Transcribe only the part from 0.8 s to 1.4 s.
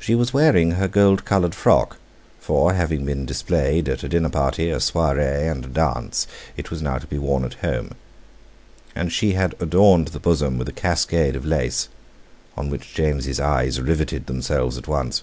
gold